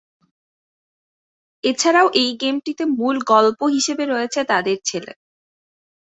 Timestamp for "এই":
2.13-2.29